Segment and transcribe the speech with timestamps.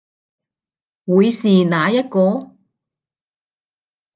[1.05, 2.57] 會是哪一個